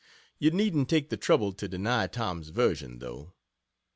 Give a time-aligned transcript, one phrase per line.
[0.39, 3.35] You needn't take the trouble to deny Tom's version, though.